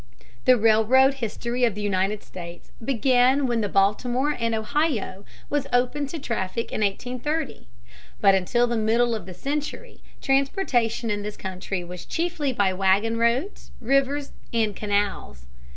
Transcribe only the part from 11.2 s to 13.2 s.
this country was chiefly by wagon